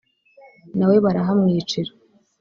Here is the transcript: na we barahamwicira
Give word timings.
na 0.77 0.85
we 0.89 0.95
barahamwicira 1.05 1.91